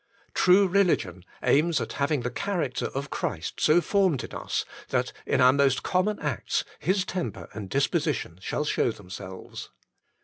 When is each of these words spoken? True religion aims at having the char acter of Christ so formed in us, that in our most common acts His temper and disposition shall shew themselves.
True 0.33 0.65
religion 0.67 1.23
aims 1.43 1.79
at 1.79 1.93
having 1.93 2.21
the 2.21 2.31
char 2.31 2.57
acter 2.57 2.87
of 2.87 3.11
Christ 3.11 3.59
so 3.61 3.81
formed 3.81 4.23
in 4.23 4.33
us, 4.33 4.65
that 4.89 5.13
in 5.27 5.39
our 5.41 5.53
most 5.53 5.83
common 5.83 6.17
acts 6.19 6.63
His 6.79 7.05
temper 7.05 7.49
and 7.53 7.69
disposition 7.69 8.39
shall 8.41 8.65
shew 8.65 8.91
themselves. 8.91 9.69